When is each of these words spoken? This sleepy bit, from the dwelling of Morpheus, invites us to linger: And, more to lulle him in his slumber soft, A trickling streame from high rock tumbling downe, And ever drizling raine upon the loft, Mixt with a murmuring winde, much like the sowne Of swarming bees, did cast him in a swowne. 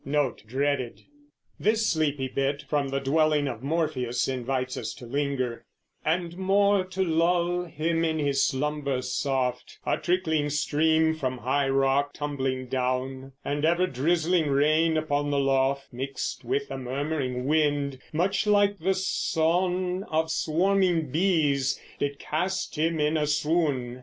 This 1.59 1.85
sleepy 1.85 2.27
bit, 2.27 2.63
from 2.67 2.89
the 2.89 2.97
dwelling 2.99 3.47
of 3.47 3.61
Morpheus, 3.61 4.27
invites 4.27 4.75
us 4.75 4.95
to 4.95 5.05
linger: 5.05 5.63
And, 6.03 6.37
more 6.39 6.83
to 6.85 7.03
lulle 7.03 7.65
him 7.65 8.03
in 8.03 8.17
his 8.17 8.43
slumber 8.43 9.03
soft, 9.03 9.77
A 9.85 9.99
trickling 9.99 10.47
streame 10.49 11.13
from 11.15 11.37
high 11.37 11.69
rock 11.69 12.13
tumbling 12.15 12.65
downe, 12.65 13.33
And 13.45 13.63
ever 13.63 13.85
drizling 13.85 14.47
raine 14.49 14.97
upon 14.97 15.29
the 15.29 15.37
loft, 15.37 15.93
Mixt 15.93 16.43
with 16.43 16.71
a 16.71 16.79
murmuring 16.79 17.45
winde, 17.45 17.99
much 18.11 18.47
like 18.47 18.79
the 18.79 18.95
sowne 18.95 20.01
Of 20.05 20.31
swarming 20.31 21.11
bees, 21.11 21.79
did 21.99 22.17
cast 22.17 22.75
him 22.75 22.99
in 22.99 23.17
a 23.17 23.27
swowne. 23.27 23.99